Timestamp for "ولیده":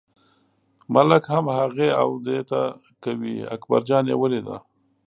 4.19-4.57